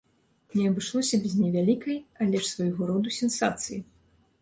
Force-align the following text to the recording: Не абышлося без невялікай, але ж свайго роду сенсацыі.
Не 0.55 0.63
абышлося 0.69 1.19
без 1.27 1.35
невялікай, 1.43 2.01
але 2.25 2.43
ж 2.43 2.51
свайго 2.53 2.91
роду 2.91 3.09
сенсацыі. 3.23 3.83